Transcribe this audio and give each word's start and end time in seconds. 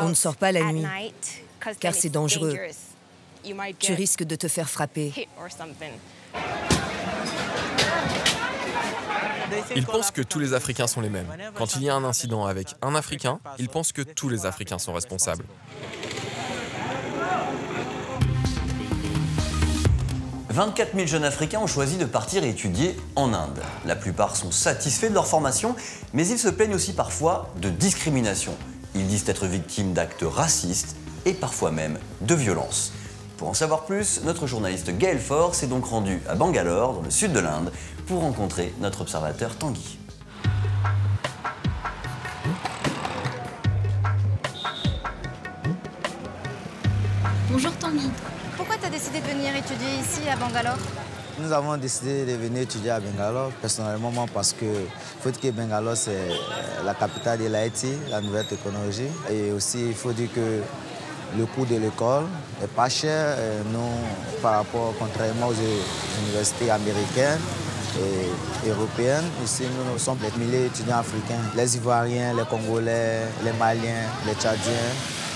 On 0.00 0.08
ne 0.08 0.14
sort 0.14 0.36
pas 0.36 0.52
la 0.52 0.72
nuit, 0.72 0.86
car 1.80 1.94
c'est 1.94 2.10
dangereux. 2.10 2.56
Tu 3.78 3.92
risques 3.92 4.24
de 4.24 4.36
te 4.36 4.48
faire 4.48 4.68
frapper. 4.68 5.12
Ils 9.76 9.84
pensent 9.84 10.10
que 10.10 10.22
tous 10.22 10.38
les 10.38 10.54
Africains 10.54 10.86
sont 10.86 11.00
les 11.00 11.10
mêmes. 11.10 11.26
Quand 11.54 11.76
il 11.76 11.82
y 11.82 11.90
a 11.90 11.94
un 11.94 12.04
incident 12.04 12.46
avec 12.46 12.74
un 12.80 12.94
Africain, 12.94 13.40
ils 13.58 13.68
pensent 13.68 13.92
que 13.92 14.02
tous 14.02 14.28
les 14.28 14.46
Africains 14.46 14.78
sont 14.78 14.92
responsables. 14.92 15.44
24 20.48 20.94
000 20.94 21.06
jeunes 21.06 21.24
Africains 21.24 21.60
ont 21.60 21.66
choisi 21.66 21.96
de 21.96 22.04
partir 22.04 22.44
étudier 22.44 22.94
en 23.16 23.32
Inde. 23.32 23.62
La 23.86 23.96
plupart 23.96 24.36
sont 24.36 24.50
satisfaits 24.50 25.08
de 25.08 25.14
leur 25.14 25.26
formation, 25.26 25.74
mais 26.12 26.28
ils 26.28 26.38
se 26.38 26.48
plaignent 26.48 26.74
aussi 26.74 26.92
parfois 26.92 27.48
de 27.56 27.70
discrimination. 27.70 28.54
Ils 28.94 29.06
disent 29.06 29.28
être 29.28 29.46
victimes 29.46 29.94
d'actes 29.94 30.24
racistes 30.26 30.96
et 31.24 31.32
parfois 31.32 31.70
même 31.70 31.98
de 32.20 32.34
violences. 32.34 32.92
Pour 33.38 33.48
en 33.48 33.54
savoir 33.54 33.86
plus, 33.86 34.20
notre 34.24 34.46
journaliste 34.46 34.96
Gaël 34.96 35.18
Faure 35.18 35.54
s'est 35.54 35.66
donc 35.66 35.86
rendu 35.86 36.20
à 36.28 36.34
Bangalore, 36.34 36.94
dans 36.94 37.02
le 37.02 37.10
sud 37.10 37.32
de 37.32 37.40
l'Inde, 37.40 37.72
pour 38.06 38.20
rencontrer 38.20 38.74
notre 38.80 39.00
observateur 39.00 39.56
Tanguy. 39.56 39.98
Bonjour 47.50 47.72
Tanguy. 47.78 48.10
Pourquoi 48.56 48.76
tu 48.78 48.86
as 48.86 48.90
décidé 48.90 49.20
de 49.20 49.26
venir 49.26 49.56
étudier 49.56 49.88
ici 50.00 50.28
à 50.28 50.36
Bangalore? 50.36 50.78
Nous 51.42 51.50
avons 51.50 51.76
décidé 51.76 52.24
de 52.24 52.36
venir 52.36 52.62
étudier 52.62 52.90
à 52.90 53.00
Bangalore, 53.00 53.50
personnellement 53.60 54.12
moi, 54.12 54.26
parce 54.32 54.52
que 54.52 54.64
faut 55.20 55.30
dire 55.30 55.40
que 55.40 55.50
Bangalore 55.50 55.96
c'est 55.96 56.28
la 56.84 56.94
capitale 56.94 57.40
de 57.40 57.46
l'IT, 57.46 57.84
la 58.10 58.20
nouvelle 58.20 58.46
technologie. 58.46 59.08
Et 59.28 59.50
aussi 59.50 59.88
il 59.88 59.94
faut 59.94 60.12
dire 60.12 60.28
que 60.32 60.60
le 61.36 61.46
coût 61.46 61.66
de 61.66 61.76
l'école 61.78 62.26
n'est 62.60 62.68
pas 62.68 62.88
cher, 62.88 63.36
nous, 63.72 64.40
par 64.40 64.58
rapport, 64.58 64.94
contrairement 65.00 65.48
aux 65.48 66.24
universités 66.28 66.70
américaines 66.70 67.40
et 67.98 68.68
européennes. 68.68 69.24
Ici, 69.44 69.64
nous, 69.64 69.98
sommes 69.98 70.18
des 70.18 70.30
milliers 70.38 70.68
d'étudiants 70.68 70.98
africains, 70.98 71.42
les 71.56 71.76
Ivoiriens, 71.76 72.34
les 72.34 72.44
Congolais, 72.44 73.22
les 73.44 73.52
Maliens, 73.54 74.06
les 74.26 74.34
Tchadiens, 74.34 74.92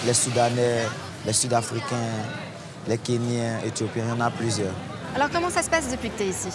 les 0.06 0.14
Soudanais, 0.14 0.82
les 1.26 1.32
Sud-Africains, 1.32 2.14
les 2.86 2.98
Kenyans, 2.98 3.58
Éthiopiens, 3.66 4.04
il 4.06 4.16
y 4.16 4.22
en 4.22 4.24
a 4.24 4.30
plusieurs. 4.30 4.72
Alors 5.16 5.30
comment 5.30 5.48
ça 5.48 5.62
se 5.62 5.70
passe 5.70 5.90
depuis 5.90 6.10
que 6.10 6.18
tu 6.18 6.24
es 6.24 6.28
ici 6.28 6.48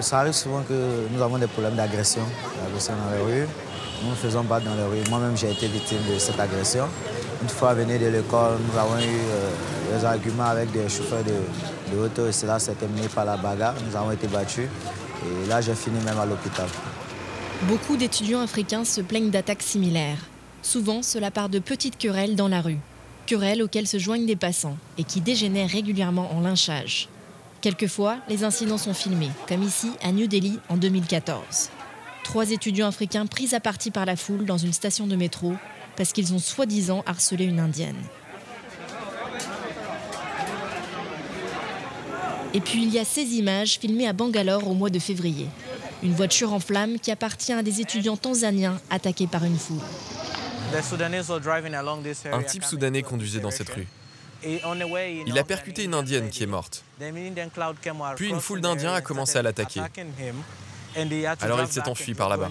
Ça 0.00 0.20
arrive 0.20 0.32
souvent 0.32 0.62
que 0.62 1.06
nous 1.12 1.20
avons 1.20 1.36
des 1.36 1.46
problèmes 1.46 1.74
d'agression, 1.74 2.22
d'agression 2.64 2.94
dans 2.94 3.10
les 3.14 3.22
rues. 3.42 3.46
Nous 4.02 4.08
nous 4.08 4.16
faisons 4.16 4.42
battre 4.42 4.64
dans 4.64 4.74
les 4.74 4.84
rues. 4.84 5.06
Moi-même, 5.10 5.36
j'ai 5.36 5.50
été 5.50 5.68
victime 5.68 5.98
de 6.10 6.18
cette 6.18 6.40
agression. 6.40 6.86
Une 7.42 7.48
fois 7.50 7.74
venu 7.74 7.98
de 7.98 8.06
l'école, 8.06 8.56
nous 8.66 8.78
avons 8.78 8.96
eu 8.96 9.04
euh, 9.04 9.98
des 9.98 10.02
arguments 10.02 10.44
avec 10.46 10.72
des 10.72 10.88
chauffeurs 10.88 11.22
de, 11.22 11.94
de 11.94 12.00
auto 12.02 12.26
et 12.26 12.32
cela 12.32 12.58
s'est 12.58 12.72
terminé 12.72 13.06
par 13.08 13.26
la 13.26 13.36
bagarre. 13.36 13.74
Nous 13.86 13.94
avons 13.94 14.12
été 14.12 14.26
battus 14.28 14.64
et 14.64 15.46
là 15.46 15.60
j'ai 15.60 15.74
fini 15.74 16.02
même 16.02 16.18
à 16.18 16.24
l'hôpital. 16.24 16.68
Beaucoup 17.64 17.98
d'étudiants 17.98 18.40
africains 18.40 18.86
se 18.86 19.02
plaignent 19.02 19.28
d'attaques 19.28 19.62
similaires. 19.62 20.16
Souvent, 20.62 21.02
cela 21.02 21.30
part 21.30 21.50
de 21.50 21.58
petites 21.58 21.98
querelles 21.98 22.34
dans 22.34 22.48
la 22.48 22.62
rue. 22.62 22.78
Querelles 23.26 23.62
auxquelles 23.62 23.86
se 23.86 23.98
joignent 23.98 24.24
des 24.24 24.36
passants 24.36 24.78
et 24.96 25.04
qui 25.04 25.20
dégénèrent 25.20 25.68
régulièrement 25.68 26.34
en 26.34 26.40
lynchage. 26.40 27.10
Quelquefois, 27.60 28.16
les 28.28 28.42
incidents 28.42 28.78
sont 28.78 28.94
filmés, 28.94 29.30
comme 29.46 29.62
ici 29.62 29.90
à 30.02 30.12
New 30.12 30.26
Delhi 30.26 30.58
en 30.70 30.78
2014. 30.78 31.68
Trois 32.24 32.50
étudiants 32.52 32.86
africains 32.86 33.26
pris 33.26 33.54
à 33.54 33.60
partie 33.60 33.90
par 33.90 34.06
la 34.06 34.16
foule 34.16 34.46
dans 34.46 34.56
une 34.56 34.72
station 34.72 35.06
de 35.06 35.14
métro 35.14 35.54
parce 35.94 36.12
qu'ils 36.12 36.32
ont 36.32 36.38
soi-disant 36.38 37.02
harcelé 37.04 37.44
une 37.44 37.60
indienne. 37.60 38.00
Et 42.54 42.60
puis 42.60 42.82
il 42.82 42.90
y 42.90 42.98
a 42.98 43.04
ces 43.04 43.34
images 43.34 43.78
filmées 43.78 44.08
à 44.08 44.14
Bangalore 44.14 44.66
au 44.66 44.74
mois 44.74 44.90
de 44.90 44.98
février. 44.98 45.46
Une 46.02 46.14
voiture 46.14 46.54
en 46.54 46.60
flammes 46.60 46.98
qui 46.98 47.10
appartient 47.10 47.52
à 47.52 47.62
des 47.62 47.82
étudiants 47.82 48.16
tanzaniens 48.16 48.80
attaqués 48.88 49.26
par 49.26 49.44
une 49.44 49.58
foule. 49.58 49.76
Un 52.32 52.42
type 52.42 52.64
soudanais 52.64 53.02
conduisait 53.02 53.40
dans 53.40 53.50
cette 53.50 53.68
rue. 53.68 53.86
Il 54.42 55.38
a 55.38 55.44
percuté 55.44 55.84
une 55.84 55.94
indienne 55.94 56.30
qui 56.30 56.42
est 56.42 56.46
morte. 56.46 56.84
Puis 58.16 58.28
une 58.28 58.40
foule 58.40 58.60
d'Indiens 58.60 58.94
a 58.94 59.00
commencé 59.00 59.38
à 59.38 59.42
l'attaquer. 59.42 59.80
Alors 61.40 61.60
il 61.60 61.68
s'est 61.68 61.88
enfui 61.88 62.14
par 62.14 62.28
là-bas. 62.28 62.50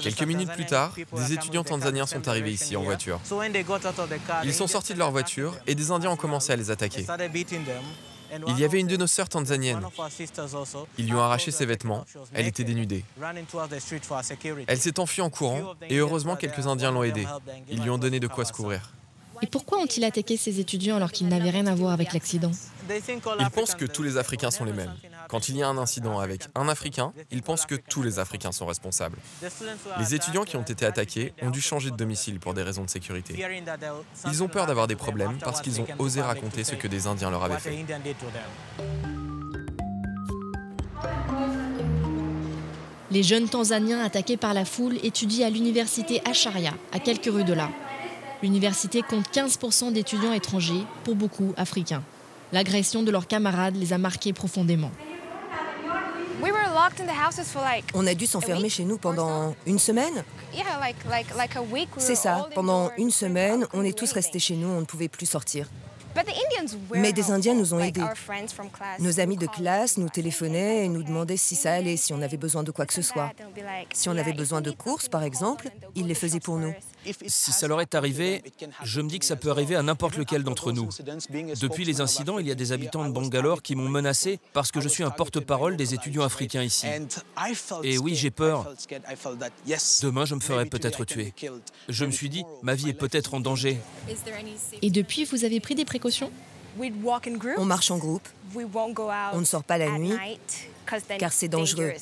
Quelques 0.00 0.22
minutes 0.22 0.52
plus 0.52 0.66
tard, 0.66 0.94
des 1.12 1.32
étudiants 1.32 1.64
tanzaniens 1.64 2.06
sont 2.06 2.26
arrivés 2.28 2.52
ici 2.52 2.76
en 2.76 2.82
voiture. 2.82 3.20
Ils 4.44 4.54
sont 4.54 4.66
sortis 4.66 4.94
de 4.94 4.98
leur 4.98 5.10
voiture 5.10 5.56
et 5.66 5.74
des 5.74 5.90
Indiens 5.90 6.10
ont 6.10 6.16
commencé 6.16 6.52
à 6.52 6.56
les 6.56 6.70
attaquer. 6.70 7.06
Il 8.46 8.58
y 8.58 8.64
avait 8.64 8.80
une 8.80 8.86
de 8.86 8.96
nos 8.96 9.06
sœurs 9.06 9.28
tanzaniennes. 9.28 9.80
Ils 10.98 11.06
lui 11.06 11.14
ont 11.14 11.20
arraché 11.20 11.50
ses 11.50 11.66
vêtements. 11.66 12.04
Elle 12.34 12.46
était 12.46 12.64
dénudée. 12.64 13.04
Elle 14.66 14.78
s'est 14.78 15.00
enfuie 15.00 15.22
en 15.22 15.30
courant 15.30 15.74
et 15.88 15.96
heureusement 15.96 16.36
quelques 16.36 16.66
Indiens 16.66 16.90
l'ont 16.90 17.02
aidée. 17.04 17.26
Ils 17.68 17.82
lui 17.82 17.90
ont 17.90 17.98
donné 17.98 18.20
de 18.20 18.26
quoi 18.26 18.44
se 18.44 18.52
couvrir. 18.52 18.92
Et 19.42 19.46
pourquoi 19.46 19.78
ont-ils 19.78 20.04
attaqué 20.04 20.36
ces 20.36 20.60
étudiants 20.60 20.96
alors 20.96 21.12
qu'ils 21.12 21.28
n'avaient 21.28 21.50
rien 21.50 21.66
à 21.66 21.74
voir 21.74 21.92
avec 21.92 22.12
l'accident? 22.12 22.50
Ils 22.90 23.50
pensent 23.50 23.74
que 23.74 23.84
tous 23.84 24.02
les 24.02 24.16
Africains 24.16 24.50
sont 24.50 24.64
les 24.64 24.72
mêmes. 24.72 24.92
Quand 25.28 25.48
il 25.48 25.56
y 25.56 25.62
a 25.62 25.68
un 25.68 25.76
incident 25.76 26.18
avec 26.18 26.44
un 26.54 26.68
Africain, 26.68 27.12
ils 27.30 27.42
pensent 27.42 27.66
que 27.66 27.74
tous 27.74 28.02
les 28.02 28.18
Africains 28.18 28.52
sont 28.52 28.66
responsables. 28.66 29.18
Les 29.98 30.14
étudiants 30.14 30.44
qui 30.44 30.56
ont 30.56 30.62
été 30.62 30.86
attaqués 30.86 31.34
ont 31.42 31.50
dû 31.50 31.60
changer 31.60 31.90
de 31.90 31.96
domicile 31.96 32.40
pour 32.40 32.54
des 32.54 32.62
raisons 32.62 32.84
de 32.84 32.90
sécurité. 32.90 33.34
Ils 34.26 34.42
ont 34.42 34.48
peur 34.48 34.66
d'avoir 34.66 34.86
des 34.86 34.96
problèmes 34.96 35.38
parce 35.38 35.60
qu'ils 35.60 35.80
ont 35.80 35.86
osé 35.98 36.22
raconter 36.22 36.64
ce 36.64 36.74
que 36.74 36.88
des 36.88 37.06
Indiens 37.06 37.30
leur 37.30 37.44
avaient 37.44 37.58
fait. 37.58 37.84
Les 43.10 43.22
jeunes 43.22 43.48
Tanzaniens 43.48 44.04
attaqués 44.04 44.36
par 44.36 44.52
la 44.52 44.66
foule 44.66 44.98
étudient 45.02 45.46
à 45.46 45.50
l'université 45.50 46.20
Acharya, 46.26 46.74
à 46.92 46.98
quelques 46.98 47.32
rues 47.32 47.44
de 47.44 47.54
là. 47.54 47.70
L'université 48.42 49.02
compte 49.02 49.28
15% 49.32 49.92
d'étudiants 49.92 50.32
étrangers, 50.32 50.84
pour 51.04 51.16
beaucoup 51.16 51.52
africains. 51.56 52.02
L'agression 52.52 53.02
de 53.02 53.10
leurs 53.10 53.26
camarades 53.26 53.76
les 53.76 53.92
a 53.92 53.98
marqués 53.98 54.32
profondément. 54.32 54.90
On 57.94 58.06
a 58.06 58.14
dû 58.14 58.26
s'enfermer 58.26 58.68
chez 58.68 58.84
nous 58.84 58.96
pendant 58.96 59.54
une 59.66 59.78
semaine 59.78 60.24
C'est 61.98 62.14
ça, 62.14 62.48
pendant 62.54 62.90
une 62.96 63.10
semaine, 63.10 63.66
on 63.72 63.82
est 63.82 63.96
tous 63.96 64.12
restés 64.12 64.38
chez 64.38 64.54
nous, 64.54 64.68
on 64.68 64.80
ne 64.80 64.86
pouvait 64.86 65.08
plus 65.08 65.26
sortir. 65.26 65.68
Mais 66.94 67.12
des 67.12 67.30
Indiens 67.30 67.54
nous 67.54 67.74
ont 67.74 67.80
aidés. 67.80 68.02
Nos 68.98 69.20
amis 69.20 69.36
de 69.36 69.46
classe 69.46 69.98
nous 69.98 70.08
téléphonaient 70.08 70.84
et 70.84 70.88
nous 70.88 71.02
demandaient 71.02 71.36
si 71.36 71.54
ça 71.54 71.72
allait, 71.72 71.96
si 71.96 72.12
on 72.12 72.22
avait 72.22 72.36
besoin 72.36 72.62
de 72.62 72.70
quoi 72.70 72.86
que 72.86 72.94
ce 72.94 73.02
soit. 73.02 73.30
Si 73.92 74.08
on 74.08 74.16
avait 74.16 74.32
besoin 74.32 74.60
de 74.60 74.70
courses, 74.70 75.08
par 75.08 75.22
exemple, 75.22 75.70
ils 75.94 76.06
les 76.06 76.14
faisaient 76.14 76.40
pour 76.40 76.58
nous. 76.58 76.74
Si 77.26 77.52
ça 77.52 77.68
leur 77.68 77.80
est 77.80 77.94
arrivé, 77.94 78.42
je 78.82 79.00
me 79.00 79.08
dis 79.08 79.18
que 79.18 79.24
ça 79.24 79.36
peut 79.36 79.50
arriver 79.50 79.76
à 79.76 79.82
n'importe 79.82 80.16
lequel 80.16 80.42
d'entre 80.42 80.72
nous. 80.72 80.88
Depuis 81.60 81.84
les 81.84 82.00
incidents, 82.00 82.38
il 82.38 82.46
y 82.46 82.50
a 82.50 82.56
des 82.56 82.72
habitants 82.72 83.06
de 83.06 83.12
Bangalore 83.12 83.62
qui 83.62 83.76
m'ont 83.76 83.88
menacé 83.88 84.40
parce 84.52 84.72
que 84.72 84.80
je 84.80 84.88
suis 84.88 85.04
un 85.04 85.10
porte-parole 85.10 85.76
des 85.76 85.94
étudiants 85.94 86.24
africains 86.24 86.62
ici. 86.62 86.86
Et 87.84 87.98
oui, 87.98 88.14
j'ai 88.14 88.30
peur. 88.30 88.66
Demain, 90.02 90.24
je 90.24 90.34
me 90.34 90.40
ferai 90.40 90.66
peut-être 90.66 91.04
tuer. 91.04 91.32
Je 91.88 92.04
me 92.04 92.10
suis 92.10 92.28
dit, 92.28 92.44
ma 92.62 92.74
vie 92.74 92.90
est 92.90 92.94
peut-être 92.94 93.34
en 93.34 93.40
danger. 93.40 93.78
Et 94.82 94.90
depuis, 94.90 95.24
vous 95.24 95.44
avez 95.44 95.60
pris 95.60 95.74
des 95.74 95.84
précautions 95.84 96.07
On 97.56 97.64
marche 97.64 97.90
en 97.90 97.98
groupe. 97.98 98.28
On 98.54 99.40
ne 99.40 99.44
sort 99.44 99.64
pas 99.64 99.78
la 99.78 99.98
nuit, 99.98 100.12
car 101.18 101.32
c'est 101.32 101.48
dangereux. 101.48 101.92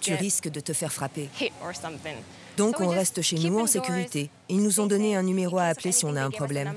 Tu 0.00 0.14
risques 0.14 0.48
de 0.48 0.60
te 0.60 0.72
faire 0.72 0.92
frapper. 0.92 1.28
Donc 2.56 2.80
on 2.80 2.88
reste 2.88 3.20
chez 3.22 3.38
nous 3.38 3.58
en 3.58 3.66
sécurité. 3.66 4.30
Ils 4.48 4.62
nous 4.62 4.80
ont 4.80 4.86
donné 4.86 5.16
un 5.16 5.22
numéro 5.22 5.58
à 5.58 5.64
appeler 5.64 5.92
si 5.92 6.04
on 6.04 6.16
a 6.16 6.22
un 6.22 6.30
problème. 6.30 6.72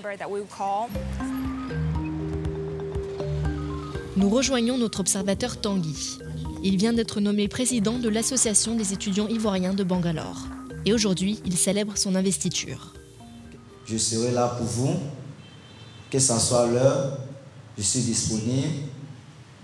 Nous 4.17 4.29
rejoignons 4.29 4.77
notre 4.77 4.99
observateur 4.99 5.61
Tanguy. 5.61 6.19
Il 6.61 6.75
vient 6.75 6.91
d'être 6.91 7.21
nommé 7.21 7.47
président 7.47 7.97
de 7.97 8.09
l'Association 8.09 8.75
des 8.75 8.91
étudiants 8.91 9.29
ivoiriens 9.29 9.73
de 9.73 9.83
Bangalore. 9.83 10.41
Et 10.85 10.91
aujourd'hui, 10.91 11.39
il 11.45 11.55
célèbre 11.55 11.97
son 11.97 12.15
investiture. 12.15 12.93
Je 13.85 13.97
serai 13.97 14.31
là 14.31 14.49
pour 14.57 14.65
vous, 14.65 14.99
que 16.09 16.19
ce 16.19 16.37
soit 16.39 16.67
l'heure, 16.67 17.17
je 17.77 17.83
suis 17.83 18.01
disponible. 18.01 18.67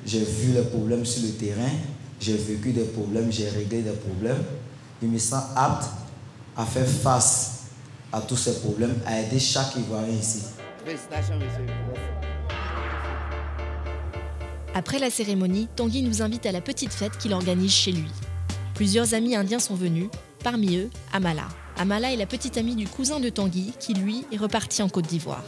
J'ai 0.05 0.23
vu 0.23 0.53
les 0.53 0.61
problèmes 0.61 1.05
sur 1.05 1.23
le 1.23 1.29
terrain, 1.29 1.71
j'ai 2.19 2.37
vécu 2.37 2.71
des 2.71 2.83
problèmes, 2.83 3.31
j'ai 3.31 3.49
réglé 3.49 3.81
des 3.81 3.91
problèmes. 3.91 4.43
Je 5.01 5.07
me 5.07 5.17
sens 5.17 5.43
apte 5.55 5.89
à 6.55 6.65
faire 6.65 6.87
face 6.87 7.63
à 8.13 8.21
tous 8.21 8.37
ces 8.37 8.59
problèmes, 8.59 8.95
à 9.05 9.19
aider 9.19 9.39
chaque 9.39 9.75
Ivoirien 9.75 10.13
ici. 10.13 10.43
Après 14.73 14.99
la 14.99 15.09
cérémonie, 15.09 15.67
Tanguy 15.75 16.03
nous 16.03 16.21
invite 16.21 16.45
à 16.45 16.51
la 16.51 16.61
petite 16.61 16.93
fête 16.93 17.17
qu'il 17.17 17.33
organise 17.33 17.71
chez 17.71 17.91
lui. 17.91 18.11
Plusieurs 18.75 19.13
amis 19.13 19.35
indiens 19.35 19.59
sont 19.59 19.75
venus, 19.75 20.09
parmi 20.43 20.77
eux 20.77 20.89
Amala. 21.11 21.47
Amala 21.77 22.13
est 22.13 22.15
la 22.15 22.25
petite 22.25 22.57
amie 22.57 22.75
du 22.75 22.87
cousin 22.87 23.19
de 23.19 23.27
Tanguy 23.29 23.73
qui, 23.79 23.93
lui, 23.93 24.25
est 24.31 24.37
reparti 24.37 24.81
en 24.81 24.87
Côte 24.87 25.07
d'Ivoire. 25.07 25.43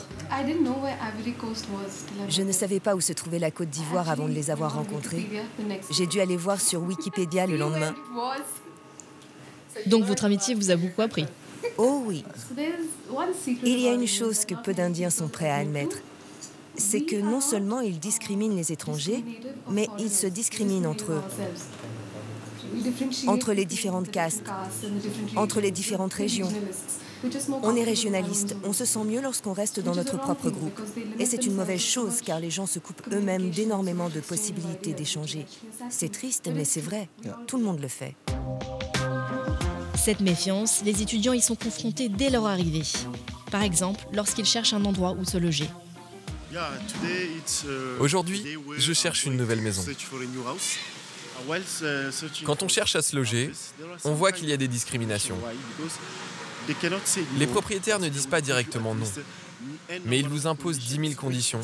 Je 2.28 2.42
ne 2.42 2.52
savais 2.52 2.82
pas 2.82 2.96
où 2.96 3.02
se 3.02 3.14
trouvait 3.14 3.40
la 3.40 3.50
Côte 3.50 3.70
d'Ivoire 3.70 4.10
avant 4.10 4.28
de 4.28 4.34
les 4.34 4.52
avoir 4.52 4.76
rencontrés. 4.76 5.26
J'ai 5.90 6.06
dû 6.06 6.20
aller 6.20 6.36
voir 6.36 6.60
sur 6.60 6.82
Wikipédia 6.82 7.48
le 7.48 7.56
lendemain. 7.56 7.96
Donc 9.86 10.04
votre 10.04 10.26
amitié 10.26 10.54
vous 10.54 10.70
a 10.70 10.76
beaucoup 10.76 11.02
appris 11.02 11.26
Oh 11.78 12.04
oui. 12.06 12.26
Il 13.64 13.80
y 13.80 13.88
a 13.88 13.94
une 13.94 14.08
chose 14.08 14.44
que 14.46 14.56
peu 14.56 14.74
d'Indiens 14.74 15.10
sont 15.10 15.30
prêts 15.30 15.50
à 15.50 15.58
admettre. 15.58 15.98
C'est 16.76 17.02
que 17.02 17.16
non 17.16 17.42
seulement 17.42 17.80
ils 17.80 18.00
discriminent 18.00 18.56
les 18.56 18.72
étrangers, 18.72 19.24
mais 19.70 19.88
ils 19.98 20.12
se 20.12 20.28
discriminent 20.28 20.90
entre 20.90 21.14
eux 21.14 21.22
entre 23.28 23.54
les 23.54 23.66
différentes 23.66 24.12
castes, 24.12 24.46
entre 25.36 25.62
les 25.62 25.72
différentes 25.72 26.14
régions. 26.14 26.52
On 27.64 27.76
est 27.76 27.84
régionaliste, 27.84 28.56
on 28.64 28.74
se 28.74 28.86
sent 28.86 29.04
mieux 29.06 29.22
lorsqu'on 29.22 29.54
reste 29.54 29.80
dans 29.80 29.96
notre 29.96 30.18
propre 30.18 30.50
groupe. 30.50 30.80
Et 31.20 31.26
c'est 31.26 31.46
une 31.46 31.56
mauvaise 31.56 31.82
chose 31.82 32.22
car 32.24 32.40
les 32.40 32.52
gens 32.52 32.68
se 32.68 32.80
coupent 32.80 33.02
eux-mêmes 33.12 33.50
d'énormément 33.50 34.10
de 34.10 34.20
possibilités 34.20 34.94
d'échanger. 34.94 35.46
C'est 35.90 36.12
triste, 36.12 36.50
mais 36.54 36.66
c'est 36.66 36.82
vrai. 36.82 37.10
Tout 37.48 37.58
le 37.58 37.64
monde 37.64 37.80
le 37.82 37.88
fait. 37.88 38.16
Cette 39.96 40.20
méfiance, 40.22 40.84
les 40.86 41.02
étudiants 41.02 41.34
y 41.34 41.42
sont 41.42 41.56
confrontés 41.56 42.08
dès 42.08 42.30
leur 42.30 42.46
arrivée. 42.46 42.84
Par 43.52 43.64
exemple, 43.64 44.06
lorsqu'ils 44.14 44.46
cherchent 44.46 44.74
un 44.74 44.86
endroit 44.86 45.16
où 45.20 45.26
se 45.26 45.38
loger. 45.38 45.70
Aujourd'hui, 48.00 48.44
je 48.78 48.94
cherche 48.94 49.26
une 49.26 49.38
nouvelle 49.38 49.62
maison. 49.62 49.84
Quand 52.46 52.64
on 52.64 52.68
cherche 52.68 52.96
à 52.96 53.02
se 53.02 53.16
loger, 53.16 53.52
on 54.04 54.14
voit 54.14 54.32
qu'il 54.32 54.50
y 54.50 54.54
a 54.54 54.58
des 54.58 54.68
discriminations. 54.68 55.38
Les 57.38 57.48
propriétaires 57.48 58.00
ne 58.00 58.10
disent 58.10 58.28
pas 58.28 58.42
directement 58.42 58.96
non, 58.96 59.06
mais 60.06 60.20
ils 60.20 60.28
vous 60.28 60.48
imposent 60.48 60.80
10 60.80 61.10
000 61.10 61.14
conditions 61.14 61.62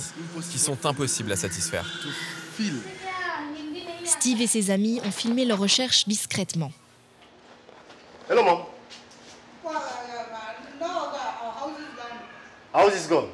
qui 0.51 0.59
sont 0.59 0.85
impossibles 0.85 1.31
à 1.31 1.35
satisfaire. 1.35 1.85
Steve 4.05 4.41
et 4.41 4.47
ses 4.47 4.69
amis 4.69 5.01
ont 5.03 5.11
filmé 5.11 5.45
leurs 5.45 5.59
recherches 5.59 6.07
discrètement. 6.07 6.71
Hello, 8.29 8.43
mom. 8.43 8.59
House 12.73 12.95
is 12.95 13.07
gone. 13.07 13.29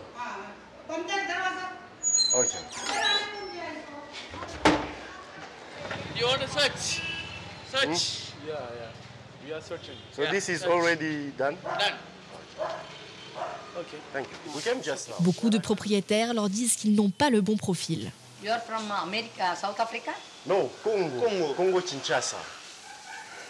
You 6.19 6.25
want 6.25 6.41
to 6.41 6.49
search? 6.49 7.01
Search. 7.71 7.85
Hmm? 7.87 8.47
Yeah, 8.49 8.53
yeah. 8.53 9.47
We 9.47 9.53
are 9.53 9.61
searching. 9.61 9.95
So 10.11 10.23
yeah, 10.23 10.31
this 10.31 10.49
is 10.49 10.59
search. 10.59 10.69
already 10.69 11.31
done? 11.37 11.55
Done. 11.63 11.93
Okay. 13.77 13.97
Thank 14.11 14.27
you. 14.27 14.51
We 14.53 14.61
came 14.61 14.81
just 14.81 15.07
now. 15.07 15.15
Beaucoup 15.21 15.49
de 15.49 15.59
propriétaires 15.59 16.33
leur 16.33 16.49
disent 16.49 16.75
qu'ils 16.75 16.93
n'ont 16.93 17.09
pas 17.09 17.29
le 17.29 17.39
bon 17.39 17.55
profil. 17.55 18.11
You 18.43 18.51
are 18.51 18.59
from 18.59 18.91
America, 18.91 19.55
South 19.55 19.79
Africa? 19.79 20.11
No, 20.45 20.69
Congo. 20.83 21.21
Congo, 21.21 21.53
Congo 21.53 21.79
Kinshasa. 21.79 22.35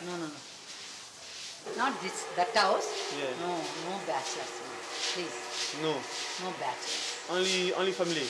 No, 0.06 0.12
no, 0.12 0.28
no. 0.28 1.76
Not 1.76 2.00
this, 2.04 2.26
that 2.36 2.56
house? 2.56 2.86
Yeah. 3.18 3.26
No, 3.42 3.56
no 3.90 3.98
bachelors. 4.06 4.62
Please. 5.14 5.82
No. 5.82 5.94
No 6.46 6.54
bachelors. 6.60 7.18
Only, 7.32 7.74
only 7.74 7.92
family. 7.94 8.28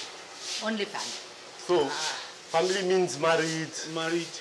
Only 0.64 0.86
family. 0.86 1.20
So, 1.68 1.90
ah. 1.92 2.29
Family 2.50 2.82
means 2.82 3.20
married. 3.20 3.70
Married. 3.94 4.26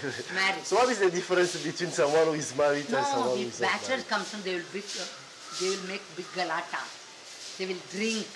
married. 0.34 0.64
So 0.64 0.76
what 0.76 0.88
is 0.88 1.00
the 1.00 1.10
difference 1.10 1.62
between 1.62 1.90
someone 1.90 2.26
who 2.28 2.32
is 2.32 2.56
married 2.56 2.88
no, 2.88 2.96
and 2.96 3.06
someone 3.06 3.36
who 3.36 3.44
is 3.44 3.60
not 3.60 3.72
bachelors 3.72 4.04
comes 4.04 4.30
from 4.30 4.40
they 4.40 4.54
will 4.54 4.70
big, 4.72 4.84
they 5.60 5.68
will 5.68 5.86
make 5.86 6.00
big 6.16 6.24
galata. 6.34 6.80
They 7.58 7.66
will 7.66 7.82
drink 7.92 8.26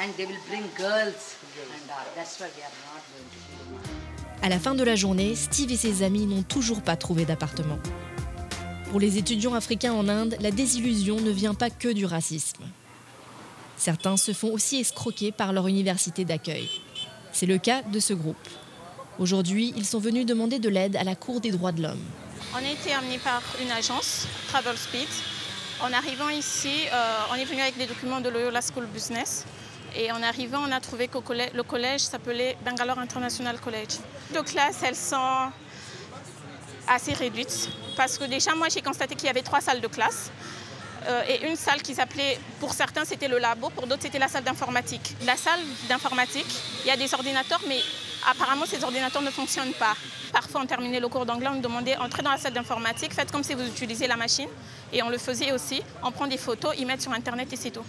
and 0.00 0.12
they 0.18 0.26
will 0.26 0.42
bring 0.46 0.68
girls 0.76 1.36
and 1.56 1.90
uh, 1.90 1.94
that's 2.14 2.38
why 2.38 2.48
we 2.54 2.62
are 2.62 2.76
not 2.92 3.00
going 3.08 3.28
to 3.32 3.40
do. 3.64 3.98
À 4.42 4.50
la 4.50 4.58
fin 4.58 4.74
de 4.74 4.84
la 4.84 4.94
journée, 4.94 5.34
Steve 5.34 5.72
et 5.72 5.76
ses 5.76 6.02
amis 6.02 6.26
n'ont 6.26 6.42
toujours 6.42 6.82
pas 6.82 6.96
trouvé 6.96 7.24
d'appartement. 7.24 7.78
Pour 8.90 9.00
les 9.00 9.16
étudiants 9.16 9.54
africains 9.54 9.94
en 9.94 10.06
Inde, 10.06 10.36
la 10.40 10.50
désillusion 10.50 11.16
ne 11.18 11.30
vient 11.30 11.54
pas 11.54 11.70
que 11.70 11.88
du 11.88 12.04
racisme. 12.04 12.64
Certains 13.78 14.18
se 14.18 14.32
font 14.32 14.52
aussi 14.52 14.80
escroquer 14.80 15.32
par 15.32 15.52
leur 15.52 15.66
université 15.66 16.24
d'accueil. 16.24 16.68
C'est 17.38 17.46
le 17.46 17.58
cas 17.58 17.82
de 17.82 18.00
ce 18.00 18.14
groupe. 18.14 18.48
Aujourd'hui, 19.20 19.72
ils 19.76 19.86
sont 19.86 20.00
venus 20.00 20.26
demander 20.26 20.58
de 20.58 20.68
l'aide 20.68 20.96
à 20.96 21.04
la 21.04 21.14
Cour 21.14 21.40
des 21.40 21.52
droits 21.52 21.70
de 21.70 21.80
l'homme. 21.80 22.02
On 22.52 22.56
a 22.56 22.68
été 22.68 22.92
amené 22.92 23.18
par 23.18 23.40
une 23.62 23.70
agence, 23.70 24.26
Travel 24.48 24.76
Speed. 24.76 25.06
En 25.80 25.92
arrivant 25.92 26.30
ici, 26.30 26.72
euh, 26.92 27.14
on 27.30 27.36
est 27.36 27.44
venu 27.44 27.60
avec 27.60 27.78
des 27.78 27.86
documents 27.86 28.20
de 28.20 28.28
Loyola 28.28 28.58
School 28.60 28.86
Business. 28.86 29.44
Et 29.94 30.10
en 30.10 30.20
arrivant, 30.20 30.62
on 30.68 30.72
a 30.72 30.80
trouvé 30.80 31.06
que 31.06 31.18
le 31.54 31.62
collège 31.62 32.00
s'appelait 32.00 32.56
Bangalore 32.64 32.98
International 32.98 33.60
College. 33.60 34.00
Les 34.34 34.42
classes, 34.42 34.82
elles 34.82 34.96
sont 34.96 35.52
assez 36.88 37.12
réduites. 37.12 37.68
Parce 37.96 38.18
que 38.18 38.24
déjà, 38.24 38.56
moi, 38.56 38.66
j'ai 38.68 38.82
constaté 38.82 39.14
qu'il 39.14 39.28
y 39.28 39.30
avait 39.30 39.42
trois 39.42 39.60
salles 39.60 39.80
de 39.80 39.86
classe. 39.86 40.32
Euh, 41.08 41.22
et 41.26 41.48
une 41.48 41.56
salle 41.56 41.80
qui 41.80 41.94
s'appelait, 41.94 42.38
pour 42.60 42.74
certains 42.74 43.04
c'était 43.04 43.28
le 43.28 43.38
labo, 43.38 43.70
pour 43.70 43.86
d'autres 43.86 44.02
c'était 44.02 44.18
la 44.18 44.28
salle 44.28 44.44
d'informatique. 44.44 45.16
La 45.24 45.36
salle 45.36 45.60
d'informatique, 45.88 46.46
il 46.84 46.88
y 46.88 46.90
a 46.90 46.96
des 46.96 47.12
ordinateurs, 47.14 47.62
mais 47.66 47.80
apparemment 48.30 48.66
ces 48.66 48.84
ordinateurs 48.84 49.22
ne 49.22 49.30
fonctionnent 49.30 49.72
pas. 49.72 49.96
Parfois 50.32 50.60
on 50.62 50.66
terminait 50.66 51.00
le 51.00 51.08
cours 51.08 51.24
d'anglais, 51.24 51.48
on 51.48 51.54
nous 51.54 51.62
demandait 51.62 51.96
entrez 51.96 52.22
dans 52.22 52.32
la 52.32 52.36
salle 52.36 52.52
d'informatique, 52.52 53.14
faites 53.14 53.32
comme 53.32 53.42
si 53.42 53.54
vous 53.54 53.66
utilisiez 53.66 54.06
la 54.06 54.16
machine. 54.16 54.48
Et 54.92 55.02
on 55.02 55.08
le 55.08 55.16
faisait 55.16 55.52
aussi, 55.52 55.82
on 56.02 56.12
prend 56.12 56.26
des 56.26 56.36
photos, 56.36 56.74
ils 56.78 56.86
mettent 56.86 57.02
sur 57.02 57.12
internet 57.12 57.50
et 57.52 57.56
c'est 57.56 57.70
tout. 57.70 57.84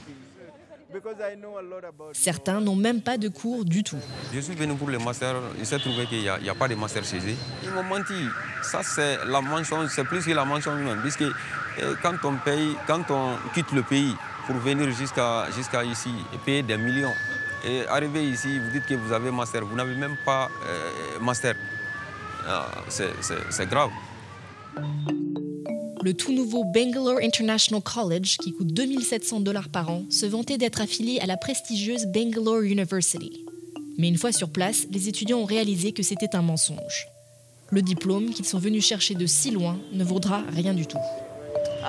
Certains 2.14 2.60
n'ont 2.60 2.76
même 2.76 3.02
pas 3.02 3.18
de 3.18 3.28
cours 3.28 3.64
du 3.64 3.84
tout. 3.84 4.00
Je 4.34 4.40
suis 4.40 4.56
venu 4.56 4.74
pour 4.74 4.90
le 4.90 4.98
master, 4.98 5.36
il 5.58 5.66
s'est 5.66 5.80
trouvé 5.80 6.06
qu'il 6.08 6.22
n'y 6.22 6.30
a, 6.30 6.36
a, 6.36 6.56
pas 6.56 6.68
de 6.68 6.76
master 6.76 7.04
chez 7.04 7.18
eux. 7.18 7.36
Ils 7.64 7.70
m'ont 7.72 7.84
menti. 7.84 8.14
Ça, 8.64 8.82
c'est 8.84 9.18
la 9.26 9.42
mention, 9.42 9.88
c'est 9.88 10.04
plus 10.04 10.26
que 10.26 10.32
la 10.32 10.46
mention 10.46 10.76
même. 10.76 11.00
Puisque 11.02 11.22
euh, 11.22 11.96
quand 12.02 12.16
on 12.24 12.36
paye, 12.38 12.76
quand 12.88 13.10
on 13.12 13.36
quitte 13.54 13.72
le 13.72 13.84
pays 13.84 14.16
pour 14.48 14.56
venir 14.58 14.90
jusqu'à 14.92 15.50
jusqu'à 15.56 15.84
ici 15.84 16.12
et 16.34 16.38
payer 16.40 16.64
des 16.64 16.78
millions, 16.78 17.14
et 17.66 17.86
arriver 17.88 18.24
ici, 18.26 18.60
vous 18.60 18.72
dites 18.72 18.86
que 18.86 18.96
vous 18.96 19.14
avez 19.14 19.32
master, 19.32 19.66
vous 19.66 19.76
n'avez 19.76 19.96
même 19.96 20.18
pas 20.26 20.50
euh, 20.66 21.20
master. 21.20 21.56
Ah, 22.48 22.68
c'est 22.90 23.70
grave. 23.70 23.92
Le 26.02 26.14
tout 26.14 26.32
nouveau 26.32 26.64
Bangalore 26.64 27.20
International 27.22 27.82
College, 27.82 28.38
qui 28.38 28.54
coûte 28.54 28.74
2700 28.74 29.42
dollars 29.42 29.68
par 29.68 29.90
an, 29.90 30.04
se 30.10 30.26
vantait 30.26 30.58
d'être 30.58 30.80
affilié 30.80 31.20
à 31.20 31.26
la 31.26 31.36
prestigieuse 31.36 32.06
Bangalore 32.06 32.62
University. 32.62 33.44
Mais 33.98 34.08
une 34.08 34.18
fois 34.18 34.32
sur 34.32 34.50
place, 34.50 34.88
les 34.92 35.10
étudiants 35.10 35.40
ont 35.40 35.46
réalisé 35.46 35.92
que 35.92 36.04
c'était 36.04 36.38
un 36.38 36.42
mensonge. 36.42 37.10
Le 37.70 37.82
diplôme 37.82 38.30
qu'ils 38.30 38.46
sont 38.46 38.60
venus 38.60 38.86
chercher 38.86 39.14
de 39.14 39.26
si 39.26 39.52
loin 39.52 39.78
ne 39.92 40.06
vaudra 40.06 40.44
rien 40.56 40.74
du 40.74 40.88
tout. 40.88 40.98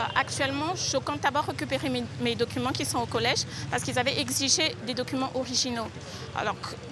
Euh, 0.01 0.05
actuellement, 0.21 0.75
je 0.75 0.97
compte 0.99 1.21
d'abord 1.21 1.45
récupérer 1.45 1.91
mes, 2.21 2.35
documents 2.35 2.71
qui 2.71 2.85
sont 2.85 2.99
au 2.99 3.07
collège 3.07 3.41
parce 3.71 3.83
qu'ils 3.83 3.99
avaient 3.99 4.19
exigé 4.19 4.75
des 4.87 4.95
documents 4.95 5.31
originaux. 5.35 5.89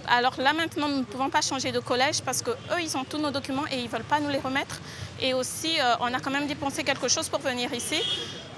Alors, 0.09 0.35
là 0.39 0.53
maintenant, 0.53 0.89
nous 0.89 0.99
ne 0.99 1.05
pouvons 1.05 1.31
pas 1.31 1.41
changer 1.41 1.73
de 1.73 1.79
collège 1.79 2.21
parce 2.23 2.43
qu'eux, 2.43 2.57
ils 2.83 2.97
ont 2.97 3.05
tous 3.05 3.19
nos 3.19 3.31
documents 3.31 3.67
et 3.71 3.79
ils 3.79 3.85
ne 3.85 3.89
veulent 3.89 4.03
pas 4.03 4.21
nous 4.21 4.29
les 4.29 4.39
remettre. 4.39 4.81
Et 5.21 5.33
aussi, 5.33 5.81
euh, 5.81 5.95
on 6.01 6.13
a 6.13 6.21
quand 6.21 6.31
même 6.31 6.47
dépensé 6.47 6.85
quelque 6.85 7.09
chose 7.09 7.29
pour 7.29 7.41
venir 7.41 7.73
ici. 7.73 8.01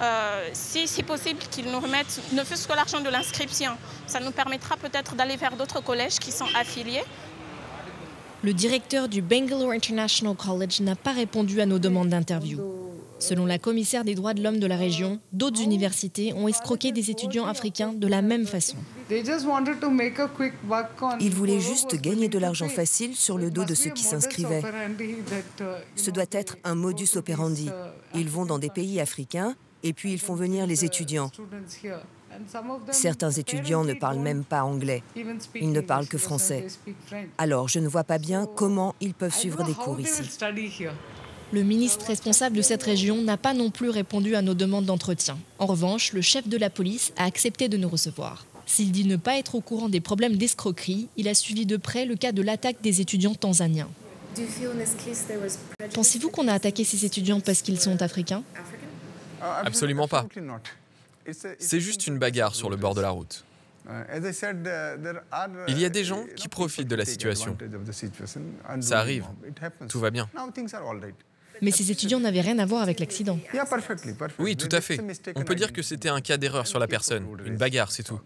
Euh, 0.00 0.48
si 0.52 0.88
c'est 0.88 1.02
possible 1.02 1.40
qu'ils 1.50 1.70
nous 1.70 1.80
remettent 1.80 2.20
ne 2.32 2.42
fût-ce 2.42 2.66
que 2.66 2.72
l'argent 2.74 3.00
de 3.00 3.08
l'inscription, 3.10 3.72
ça 4.06 4.18
nous 4.20 4.30
permettra 4.32 4.76
peut-être 4.76 5.14
d'aller 5.14 5.36
vers 5.36 5.54
d'autres 5.56 5.82
collèges 5.82 6.18
qui 6.18 6.32
sont 6.32 6.48
affiliés. 6.58 7.04
Le 8.42 8.54
directeur 8.54 9.08
du 9.08 9.20
Bangalore 9.20 9.72
International 9.72 10.34
College 10.34 10.80
n'a 10.80 10.96
pas 10.96 11.12
répondu 11.12 11.60
à 11.60 11.66
nos 11.66 11.78
demandes 11.78 12.08
d'interview. 12.08 12.79
Selon 13.20 13.46
la 13.46 13.58
commissaire 13.58 14.04
des 14.04 14.14
droits 14.14 14.34
de 14.34 14.42
l'homme 14.42 14.58
de 14.58 14.66
la 14.66 14.76
région, 14.76 15.20
d'autres 15.32 15.62
universités 15.62 16.32
ont 16.32 16.48
escroqué 16.48 16.90
des 16.90 17.10
étudiants 17.10 17.46
africains 17.46 17.92
de 17.92 18.06
la 18.06 18.22
même 18.22 18.46
façon. 18.46 18.76
Ils 21.20 21.34
voulaient 21.34 21.60
juste 21.60 22.00
gagner 22.00 22.28
de 22.28 22.38
l'argent 22.38 22.68
facile 22.68 23.14
sur 23.14 23.38
le 23.38 23.50
dos 23.50 23.64
de 23.64 23.74
ceux 23.74 23.90
qui 23.90 24.02
s'inscrivaient. 24.02 24.62
Ce 25.96 26.10
doit 26.10 26.24
être 26.32 26.56
un 26.64 26.74
modus 26.74 27.16
operandi. 27.16 27.68
Ils 28.14 28.28
vont 28.28 28.46
dans 28.46 28.58
des 28.58 28.70
pays 28.70 29.00
africains 29.00 29.54
et 29.82 29.92
puis 29.92 30.12
ils 30.12 30.20
font 30.20 30.34
venir 30.34 30.66
les 30.66 30.84
étudiants. 30.84 31.30
Certains 32.90 33.30
étudiants 33.30 33.84
ne 33.84 33.94
parlent 33.94 34.18
même 34.18 34.44
pas 34.44 34.62
anglais. 34.62 35.02
Ils 35.54 35.72
ne 35.72 35.80
parlent 35.80 36.06
que 36.06 36.18
français. 36.18 36.66
Alors, 37.38 37.68
je 37.68 37.80
ne 37.80 37.88
vois 37.88 38.04
pas 38.04 38.18
bien 38.18 38.46
comment 38.46 38.94
ils 39.00 39.14
peuvent 39.14 39.34
suivre 39.34 39.64
des 39.64 39.74
cours 39.74 39.98
ici. 40.00 40.22
Le 41.52 41.64
ministre 41.64 42.06
responsable 42.06 42.56
de 42.56 42.62
cette 42.62 42.82
région 42.84 43.22
n'a 43.22 43.36
pas 43.36 43.54
non 43.54 43.70
plus 43.70 43.90
répondu 43.90 44.36
à 44.36 44.42
nos 44.42 44.54
demandes 44.54 44.84
d'entretien. 44.84 45.36
En 45.58 45.66
revanche, 45.66 46.12
le 46.12 46.20
chef 46.20 46.46
de 46.46 46.56
la 46.56 46.70
police 46.70 47.12
a 47.16 47.24
accepté 47.24 47.68
de 47.68 47.76
nous 47.76 47.88
recevoir. 47.88 48.46
S'il 48.66 48.92
dit 48.92 49.04
ne 49.04 49.16
pas 49.16 49.36
être 49.36 49.56
au 49.56 49.60
courant 49.60 49.88
des 49.88 50.00
problèmes 50.00 50.36
d'escroquerie, 50.36 51.08
il 51.16 51.26
a 51.26 51.34
suivi 51.34 51.66
de 51.66 51.76
près 51.76 52.06
le 52.06 52.14
cas 52.14 52.30
de 52.30 52.40
l'attaque 52.40 52.80
des 52.82 53.00
étudiants 53.00 53.34
tanzaniens. 53.34 53.88
Pensez-vous 55.92 56.30
qu'on 56.30 56.46
a 56.46 56.52
attaqué 56.52 56.84
ces 56.84 57.04
étudiants 57.04 57.40
parce 57.40 57.62
qu'ils 57.62 57.80
sont 57.80 58.00
africains? 58.00 58.44
Absolument 59.42 60.06
pas. 60.06 60.26
C'est 61.58 61.80
juste 61.80 62.06
une 62.06 62.18
bagarre 62.18 62.54
sur 62.54 62.70
le 62.70 62.76
bord 62.76 62.94
de 62.94 63.00
la 63.00 63.10
route. 63.10 63.44
Il 65.66 65.80
y 65.80 65.84
a 65.84 65.88
des 65.88 66.04
gens 66.04 66.24
qui 66.36 66.46
profitent 66.46 66.86
de 66.86 66.94
la 66.94 67.04
situation. 67.04 67.58
Ça 68.80 69.00
arrive. 69.00 69.26
Tout 69.88 69.98
va 69.98 70.10
bien. 70.12 70.30
Mais 71.62 71.70
ces 71.70 71.90
étudiants 71.90 72.20
n'avaient 72.20 72.40
rien 72.40 72.58
à 72.58 72.66
voir 72.66 72.82
avec 72.82 73.00
l'accident. 73.00 73.38
Oui, 74.38 74.56
tout 74.56 74.68
à 74.72 74.80
fait. 74.80 75.00
On 75.36 75.42
peut 75.42 75.54
dire 75.54 75.72
que 75.72 75.82
c'était 75.82 76.08
un 76.08 76.20
cas 76.20 76.36
d'erreur 76.36 76.66
sur 76.66 76.78
la 76.78 76.86
personne. 76.86 77.26
Une 77.44 77.56
bagarre, 77.56 77.92
c'est 77.92 78.02
tout. 78.02 78.20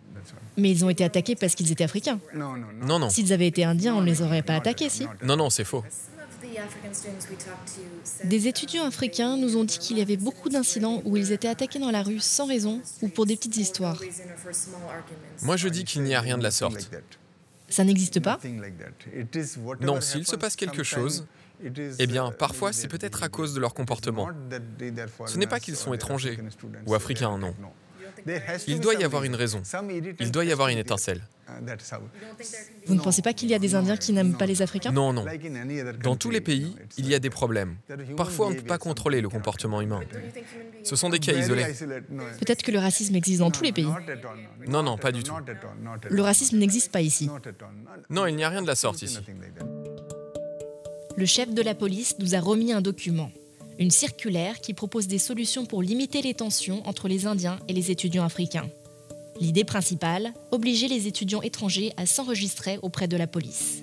Mais 0.56 0.70
ils 0.70 0.84
ont 0.84 0.90
été 0.90 1.04
attaqués 1.04 1.34
parce 1.36 1.54
qu'ils 1.54 1.70
étaient 1.72 1.84
africains. 1.84 2.20
Non, 2.34 2.98
non. 2.98 3.10
S'ils 3.10 3.32
avaient 3.32 3.46
été 3.46 3.64
indiens, 3.64 3.94
on 3.94 4.00
ne 4.00 4.06
les 4.06 4.22
aurait 4.22 4.42
pas 4.42 4.56
attaqués, 4.56 4.88
si 4.88 5.06
Non, 5.22 5.36
non, 5.36 5.50
c'est 5.50 5.64
faux. 5.64 5.84
Des 8.24 8.48
étudiants 8.48 8.84
africains 8.84 9.36
nous 9.36 9.56
ont 9.56 9.64
dit 9.64 9.78
qu'il 9.78 9.98
y 9.98 10.02
avait 10.02 10.16
beaucoup 10.16 10.48
d'incidents 10.48 11.02
où 11.04 11.16
ils 11.16 11.32
étaient 11.32 11.48
attaqués 11.48 11.78
dans 11.78 11.90
la 11.90 12.02
rue 12.02 12.20
sans 12.20 12.46
raison 12.46 12.80
ou 13.02 13.08
pour 13.08 13.26
des 13.26 13.36
petites 13.36 13.56
histoires. 13.56 14.00
Moi, 15.42 15.56
je 15.56 15.68
dis 15.68 15.84
qu'il 15.84 16.02
n'y 16.02 16.14
a 16.14 16.20
rien 16.20 16.38
de 16.38 16.42
la 16.42 16.50
sorte. 16.50 16.90
Ça 17.68 17.82
n'existe 17.84 18.20
pas 18.20 18.38
Non, 19.80 20.00
s'il 20.00 20.26
se 20.26 20.36
passe 20.36 20.54
quelque 20.56 20.82
chose, 20.82 21.26
eh 21.62 22.06
bien, 22.06 22.30
parfois, 22.32 22.72
c'est 22.72 22.88
peut-être 22.88 23.22
à 23.22 23.28
cause 23.28 23.54
de 23.54 23.60
leur 23.60 23.74
comportement. 23.74 24.28
Ce 25.26 25.38
n'est 25.38 25.46
pas 25.46 25.60
qu'ils 25.60 25.76
sont 25.76 25.94
étrangers 25.94 26.38
ou 26.86 26.94
africains, 26.94 27.38
non. 27.38 27.54
Il 28.66 28.80
doit 28.80 28.94
y 28.94 29.04
avoir 29.04 29.24
une 29.24 29.34
raison. 29.34 29.62
Il 30.20 30.30
doit 30.30 30.44
y 30.44 30.52
avoir 30.52 30.68
une 30.68 30.78
étincelle. 30.78 31.22
Vous 32.86 32.94
ne 32.94 33.00
pensez 33.00 33.22
pas 33.22 33.32
qu'il 33.32 33.48
y 33.50 33.54
a 33.54 33.58
des 33.58 33.74
Indiens 33.74 33.96
qui 33.96 34.12
n'aiment 34.12 34.36
pas 34.36 34.46
les 34.46 34.62
Africains? 34.62 34.92
Non, 34.92 35.12
non. 35.12 35.26
Dans 36.02 36.16
tous 36.16 36.30
les 36.30 36.40
pays, 36.40 36.74
il 36.96 37.08
y 37.08 37.14
a 37.14 37.18
des 37.18 37.30
problèmes. 37.30 37.76
Parfois, 38.16 38.46
on 38.46 38.50
ne 38.50 38.56
peut 38.56 38.62
pas 38.62 38.78
contrôler 38.78 39.20
le 39.20 39.28
comportement 39.28 39.80
humain. 39.80 40.00
Ce 40.82 40.96
sont 40.96 41.10
des 41.10 41.18
cas 41.18 41.32
isolés. 41.32 41.66
Peut-être 42.38 42.62
que 42.62 42.72
le 42.72 42.78
racisme 42.78 43.14
existe 43.14 43.40
dans 43.40 43.50
tous 43.50 43.64
les 43.64 43.72
pays. 43.72 43.88
Non, 44.66 44.82
non, 44.82 44.96
pas 44.96 45.12
du 45.12 45.22
tout. 45.22 45.34
Le 46.08 46.22
racisme 46.22 46.58
n'existe 46.58 46.90
pas 46.92 47.00
ici. 47.00 47.28
Non, 48.10 48.26
il 48.26 48.36
n'y 48.36 48.44
a 48.44 48.48
rien 48.48 48.62
de 48.62 48.66
la 48.66 48.76
sorte 48.76 49.02
ici. 49.02 49.18
Le 51.16 51.26
chef 51.26 51.52
de 51.52 51.62
la 51.62 51.74
police 51.74 52.16
nous 52.18 52.34
a 52.34 52.40
remis 52.40 52.72
un 52.72 52.80
document 52.80 53.30
une 53.78 53.90
circulaire 53.90 54.60
qui 54.60 54.74
propose 54.74 55.06
des 55.06 55.18
solutions 55.18 55.66
pour 55.66 55.82
limiter 55.82 56.22
les 56.22 56.34
tensions 56.34 56.86
entre 56.86 57.08
les 57.08 57.26
Indiens 57.26 57.58
et 57.68 57.72
les 57.72 57.90
étudiants 57.90 58.24
africains. 58.24 58.68
L'idée 59.40 59.64
principale, 59.64 60.32
obliger 60.52 60.86
les 60.86 61.08
étudiants 61.08 61.42
étrangers 61.42 61.92
à 61.96 62.06
s'enregistrer 62.06 62.78
auprès 62.82 63.08
de 63.08 63.16
la 63.16 63.26
police. 63.26 63.82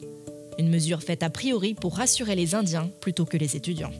Une 0.57 0.69
mesure 0.69 1.03
faite 1.03 1.23
a 1.23 1.29
priori 1.29 1.73
pour 1.73 1.97
rassurer 1.97 2.35
les 2.35 2.55
Indiens 2.55 2.89
plutôt 3.01 3.25
que 3.25 3.38
les 3.38 3.55
étudiants. 3.55 3.91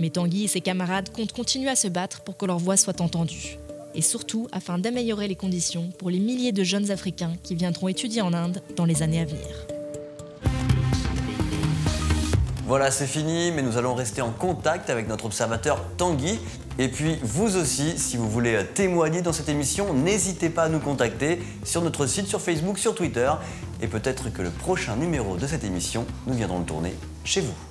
Mais 0.00 0.10
Tanguy 0.10 0.44
et 0.44 0.48
ses 0.48 0.60
camarades 0.60 1.10
comptent 1.10 1.32
continuer 1.32 1.70
à 1.70 1.76
se 1.76 1.88
battre 1.88 2.20
pour 2.20 2.36
que 2.36 2.46
leur 2.46 2.58
voix 2.58 2.76
soit 2.76 3.00
entendue. 3.00 3.58
Et 3.94 4.02
surtout 4.02 4.46
afin 4.52 4.78
d'améliorer 4.78 5.26
les 5.26 5.34
conditions 5.34 5.90
pour 5.98 6.10
les 6.10 6.20
milliers 6.20 6.52
de 6.52 6.62
jeunes 6.62 6.90
Africains 6.90 7.36
qui 7.42 7.54
viendront 7.54 7.88
étudier 7.88 8.20
en 8.20 8.34
Inde 8.34 8.62
dans 8.76 8.84
les 8.84 9.02
années 9.02 9.20
à 9.20 9.24
venir. 9.24 9.77
Voilà, 12.68 12.90
c'est 12.90 13.06
fini, 13.06 13.50
mais 13.50 13.62
nous 13.62 13.78
allons 13.78 13.94
rester 13.94 14.20
en 14.20 14.30
contact 14.30 14.90
avec 14.90 15.08
notre 15.08 15.24
observateur 15.24 15.82
Tanguy. 15.96 16.38
Et 16.78 16.88
puis, 16.88 17.18
vous 17.22 17.56
aussi, 17.56 17.98
si 17.98 18.18
vous 18.18 18.28
voulez 18.28 18.62
témoigner 18.74 19.22
dans 19.22 19.32
cette 19.32 19.48
émission, 19.48 19.94
n'hésitez 19.94 20.50
pas 20.50 20.64
à 20.64 20.68
nous 20.68 20.78
contacter 20.78 21.40
sur 21.64 21.80
notre 21.80 22.04
site, 22.04 22.26
sur 22.26 22.42
Facebook, 22.42 22.78
sur 22.78 22.94
Twitter. 22.94 23.32
Et 23.80 23.86
peut-être 23.86 24.30
que 24.30 24.42
le 24.42 24.50
prochain 24.50 24.96
numéro 24.96 25.38
de 25.38 25.46
cette 25.46 25.64
émission, 25.64 26.04
nous 26.26 26.34
viendrons 26.34 26.58
le 26.58 26.66
tourner 26.66 26.94
chez 27.24 27.40
vous. 27.40 27.67